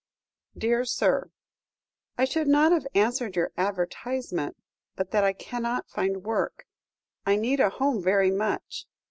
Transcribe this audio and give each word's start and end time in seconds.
"DEAR 0.57 0.83
SIR, 0.83 1.29
"I 2.17 2.25
should 2.25 2.47
not 2.47 2.71
have 2.71 2.87
answered 2.95 3.35
your 3.35 3.51
advertisement, 3.55 4.57
but 4.95 5.11
that 5.11 5.23
I 5.23 5.31
cannot 5.31 5.91
find 5.91 6.23
work. 6.23 6.65
I 7.23 7.35
need 7.35 7.59
a 7.59 7.69
home 7.69 8.01
very 8.01 8.31
much. 8.31 8.87